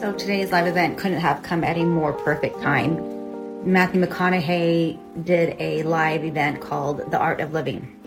So 0.00 0.12
today's 0.12 0.52
live 0.52 0.66
event 0.66 0.98
couldn't 0.98 1.20
have 1.20 1.42
come 1.42 1.64
at 1.64 1.78
a 1.78 1.84
more 1.84 2.12
perfect 2.12 2.60
time. 2.60 2.96
Matthew 3.64 4.04
McConaughey 4.04 5.24
did 5.24 5.56
a 5.58 5.84
live 5.84 6.22
event 6.22 6.60
called 6.60 7.10
The 7.10 7.16
Art 7.16 7.40
of 7.40 7.54
Living. 7.54 7.98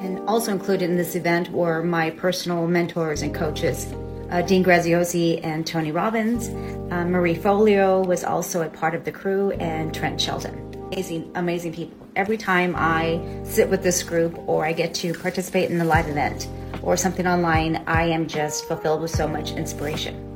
And 0.00 0.20
also 0.20 0.52
included 0.52 0.88
in 0.88 0.96
this 0.96 1.14
event 1.14 1.50
were 1.50 1.82
my 1.82 2.08
personal 2.08 2.66
mentors 2.66 3.20
and 3.20 3.34
coaches, 3.34 3.92
uh, 4.30 4.40
Dean 4.40 4.64
Graziosi 4.64 5.38
and 5.44 5.66
Tony 5.66 5.92
Robbins. 5.92 6.48
Uh, 6.90 7.04
Marie 7.04 7.36
Forleo 7.36 8.06
was 8.06 8.24
also 8.24 8.62
a 8.62 8.70
part 8.70 8.94
of 8.94 9.04
the 9.04 9.12
crew, 9.12 9.50
and 9.60 9.94
Trent 9.94 10.18
Shelton. 10.18 10.54
Amazing, 10.92 11.30
amazing 11.34 11.74
people. 11.74 12.08
Every 12.16 12.38
time 12.38 12.74
I 12.74 13.20
sit 13.44 13.68
with 13.68 13.82
this 13.82 14.02
group 14.02 14.38
or 14.48 14.64
I 14.64 14.72
get 14.72 14.94
to 14.94 15.12
participate 15.12 15.70
in 15.70 15.78
a 15.78 15.84
live 15.84 16.08
event 16.08 16.48
or 16.82 16.96
something 16.96 17.26
online, 17.26 17.84
I 17.86 18.04
am 18.04 18.26
just 18.26 18.66
fulfilled 18.66 19.02
with 19.02 19.10
so 19.10 19.28
much 19.28 19.52
inspiration. 19.52 20.35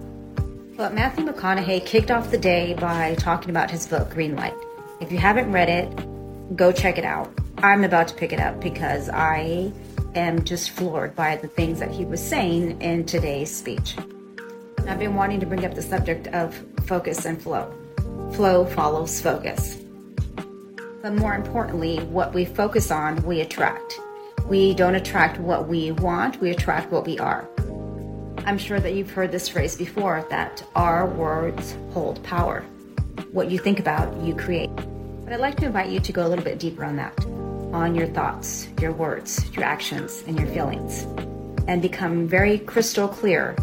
But 0.80 0.94
Matthew 0.94 1.26
McConaughey 1.26 1.84
kicked 1.84 2.10
off 2.10 2.30
the 2.30 2.38
day 2.38 2.72
by 2.72 3.14
talking 3.16 3.50
about 3.50 3.70
his 3.70 3.86
book, 3.86 4.08
Green 4.08 4.34
Light. 4.34 4.54
If 4.98 5.12
you 5.12 5.18
haven't 5.18 5.52
read 5.52 5.68
it, 5.68 6.56
go 6.56 6.72
check 6.72 6.96
it 6.96 7.04
out. 7.04 7.30
I'm 7.58 7.84
about 7.84 8.08
to 8.08 8.14
pick 8.14 8.32
it 8.32 8.40
up 8.40 8.62
because 8.62 9.10
I 9.10 9.74
am 10.14 10.42
just 10.42 10.70
floored 10.70 11.14
by 11.14 11.36
the 11.36 11.48
things 11.48 11.80
that 11.80 11.90
he 11.90 12.06
was 12.06 12.26
saying 12.26 12.80
in 12.80 13.04
today's 13.04 13.54
speech. 13.54 13.94
I've 14.88 14.98
been 14.98 15.16
wanting 15.16 15.38
to 15.40 15.44
bring 15.44 15.66
up 15.66 15.74
the 15.74 15.82
subject 15.82 16.28
of 16.28 16.58
focus 16.86 17.26
and 17.26 17.42
flow. 17.42 17.70
Flow 18.32 18.64
follows 18.64 19.20
focus. 19.20 19.76
But 21.02 21.12
more 21.12 21.34
importantly, 21.34 21.98
what 22.04 22.32
we 22.32 22.46
focus 22.46 22.90
on, 22.90 23.22
we 23.24 23.42
attract. 23.42 24.00
We 24.46 24.72
don't 24.72 24.94
attract 24.94 25.38
what 25.40 25.68
we 25.68 25.92
want, 25.92 26.40
we 26.40 26.48
attract 26.48 26.90
what 26.90 27.04
we 27.04 27.18
are. 27.18 27.46
I'm 28.46 28.58
sure 28.58 28.80
that 28.80 28.94
you've 28.94 29.10
heard 29.10 29.32
this 29.32 29.48
phrase 29.48 29.76
before 29.76 30.26
that 30.30 30.62
our 30.74 31.06
words 31.06 31.76
hold 31.92 32.22
power. 32.22 32.62
What 33.32 33.50
you 33.50 33.58
think 33.58 33.78
about, 33.78 34.16
you 34.24 34.34
create. 34.34 34.70
But 35.24 35.32
I'd 35.32 35.40
like 35.40 35.56
to 35.56 35.66
invite 35.66 35.90
you 35.90 36.00
to 36.00 36.12
go 36.12 36.26
a 36.26 36.28
little 36.28 36.44
bit 36.44 36.58
deeper 36.58 36.84
on 36.84 36.96
that 36.96 37.14
on 37.72 37.94
your 37.94 38.08
thoughts, 38.08 38.68
your 38.80 38.92
words, 38.92 39.48
your 39.54 39.64
actions, 39.64 40.24
and 40.26 40.38
your 40.38 40.48
feelings, 40.48 41.02
and 41.68 41.80
become 41.80 42.26
very 42.26 42.58
crystal 42.58 43.06
clear 43.06 43.54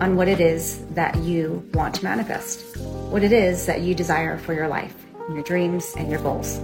on 0.00 0.14
what 0.16 0.28
it 0.28 0.40
is 0.40 0.84
that 0.90 1.16
you 1.16 1.68
want 1.74 1.94
to 1.94 2.04
manifest, 2.04 2.76
what 3.10 3.24
it 3.24 3.32
is 3.32 3.66
that 3.66 3.80
you 3.80 3.94
desire 3.94 4.38
for 4.38 4.54
your 4.54 4.68
life, 4.68 4.94
your 5.30 5.42
dreams, 5.42 5.94
and 5.96 6.10
your 6.10 6.20
goals. 6.20 6.58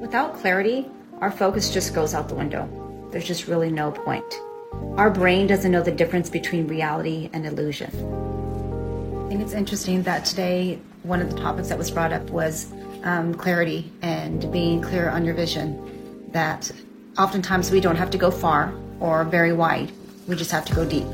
Without 0.00 0.34
clarity, 0.34 0.86
our 1.20 1.30
focus 1.30 1.72
just 1.72 1.94
goes 1.94 2.12
out 2.12 2.28
the 2.28 2.34
window. 2.34 2.68
There's 3.10 3.26
just 3.26 3.46
really 3.46 3.70
no 3.70 3.90
point. 3.90 4.40
Our 4.96 5.10
brain 5.10 5.48
doesn't 5.48 5.72
know 5.72 5.82
the 5.82 5.90
difference 5.90 6.30
between 6.30 6.68
reality 6.68 7.28
and 7.32 7.44
illusion. 7.44 7.90
I 9.24 9.28
think 9.28 9.40
it's 9.40 9.52
interesting 9.52 10.04
that 10.04 10.24
today 10.24 10.78
one 11.02 11.20
of 11.20 11.34
the 11.34 11.36
topics 11.40 11.68
that 11.68 11.76
was 11.76 11.90
brought 11.90 12.12
up 12.12 12.30
was 12.30 12.72
um, 13.02 13.34
clarity 13.34 13.92
and 14.02 14.50
being 14.52 14.80
clear 14.80 15.08
on 15.10 15.24
your 15.24 15.34
vision 15.34 16.30
that 16.30 16.70
oftentimes 17.18 17.72
we 17.72 17.80
don't 17.80 17.96
have 17.96 18.10
to 18.10 18.18
go 18.18 18.30
far 18.30 18.72
or 19.00 19.24
very 19.24 19.52
wide. 19.52 19.90
We 20.28 20.36
just 20.36 20.52
have 20.52 20.64
to 20.66 20.74
go 20.74 20.84
deep. 20.84 21.06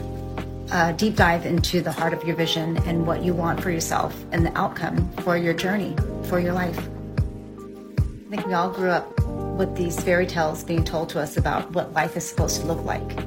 Uh, 0.70 0.92
deep 0.92 1.16
dive 1.16 1.46
into 1.46 1.80
the 1.80 1.90
heart 1.90 2.12
of 2.12 2.22
your 2.24 2.36
vision 2.36 2.76
and 2.86 3.06
what 3.06 3.22
you 3.24 3.32
want 3.32 3.62
for 3.62 3.70
yourself 3.70 4.14
and 4.30 4.44
the 4.44 4.56
outcome 4.58 5.10
for 5.22 5.38
your 5.38 5.54
journey, 5.54 5.96
for 6.24 6.38
your 6.38 6.52
life. 6.52 6.78
I 6.78 8.36
think 8.36 8.46
we 8.46 8.52
all 8.52 8.68
grew 8.68 8.90
up 8.90 9.18
with 9.56 9.74
these 9.74 9.98
fairy 9.98 10.26
tales 10.26 10.62
being 10.62 10.84
told 10.84 11.08
to 11.08 11.18
us 11.18 11.38
about 11.38 11.72
what 11.72 11.94
life 11.94 12.16
is 12.16 12.28
supposed 12.28 12.60
to 12.60 12.66
look 12.66 12.84
like 12.84 13.18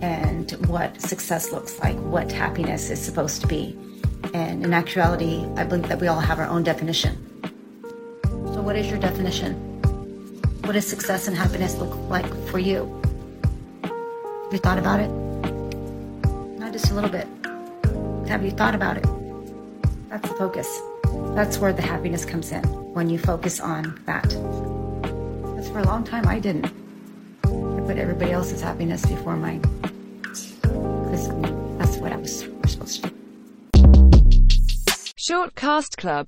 and 0.00 0.50
what 0.68 1.00
success 1.00 1.52
looks 1.52 1.78
like, 1.80 1.96
what 1.96 2.30
happiness 2.30 2.90
is 2.90 3.00
supposed 3.00 3.40
to 3.40 3.46
be. 3.46 3.78
And 4.34 4.64
in 4.64 4.72
actuality, 4.72 5.44
I 5.56 5.64
believe 5.64 5.88
that 5.88 6.00
we 6.00 6.08
all 6.08 6.20
have 6.20 6.38
our 6.38 6.46
own 6.46 6.62
definition. 6.62 7.16
So, 8.24 8.60
what 8.60 8.76
is 8.76 8.88
your 8.88 8.98
definition? 8.98 9.54
What 10.62 10.72
does 10.72 10.86
success 10.86 11.28
and 11.28 11.36
happiness 11.36 11.76
look 11.76 11.94
like 12.08 12.26
for 12.48 12.58
you? 12.58 13.00
Have 13.82 14.52
you 14.52 14.58
thought 14.58 14.78
about 14.78 15.00
it? 15.00 15.08
Not 16.58 16.72
just 16.72 16.90
a 16.90 16.94
little 16.94 17.10
bit. 17.10 17.26
Have 18.28 18.44
you 18.44 18.50
thought 18.50 18.74
about 18.74 18.96
it? 18.96 19.06
That's 20.08 20.28
the 20.28 20.34
focus. 20.34 20.80
That's 21.34 21.58
where 21.58 21.72
the 21.72 21.82
happiness 21.82 22.24
comes 22.24 22.50
in 22.52 22.62
when 22.92 23.08
you 23.08 23.18
focus 23.18 23.60
on 23.60 24.00
that. 24.06 24.28
Because 24.28 25.68
for 25.68 25.78
a 25.78 25.84
long 25.84 26.04
time 26.04 26.26
I 26.26 26.38
didn't. 26.38 26.72
Put 27.86 27.98
everybody 27.98 28.32
else's 28.32 28.60
happiness 28.60 29.06
before 29.06 29.36
mine. 29.36 29.60
Because 30.60 31.28
that's 31.78 31.98
what 31.98 32.12
I 32.12 32.16
was 32.16 32.40
supposed 32.66 33.04
to 33.04 33.10
do. 33.10 33.16
Short 35.14 35.54
Cast 35.54 35.96
Club 35.96 36.24